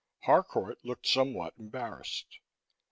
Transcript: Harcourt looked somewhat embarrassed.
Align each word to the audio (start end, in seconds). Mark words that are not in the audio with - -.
Harcourt 0.23 0.83
looked 0.83 1.05
somewhat 1.05 1.53
embarrassed. 1.59 2.39